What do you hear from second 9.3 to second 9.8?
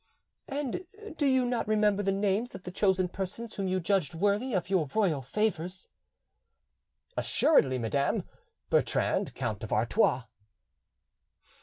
Count of